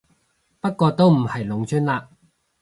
[0.59, 2.07] 不過都唔係農村嘞